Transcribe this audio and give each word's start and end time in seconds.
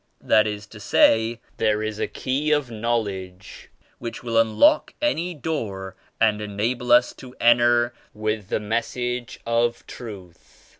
That 0.19 0.47
is 0.47 0.65
to 0.65 0.79
say, 0.79 1.39
there 1.57 1.83
is 1.83 1.99
a 1.99 2.07
key 2.07 2.49
of 2.51 2.71
knowledge 2.71 3.69
which 3.99 4.23
will 4.23 4.35
unlock 4.39 4.95
any 4.99 5.35
door 5.35 5.95
and 6.19 6.41
en 6.41 6.59
able 6.59 6.91
us 6.91 7.13
to 7.13 7.35
enter 7.39 7.93
with 8.11 8.49
the 8.49 8.59
Message 8.59 9.39
of 9.45 9.85
Truth. 9.85 10.69